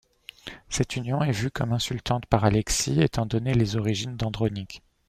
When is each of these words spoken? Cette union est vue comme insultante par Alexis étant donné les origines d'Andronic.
Cette 0.67 0.95
union 0.95 1.21
est 1.23 1.31
vue 1.31 1.51
comme 1.51 1.73
insultante 1.73 2.25
par 2.25 2.43
Alexis 2.43 3.03
étant 3.03 3.27
donné 3.27 3.53
les 3.53 3.75
origines 3.75 4.17
d'Andronic. 4.17 4.81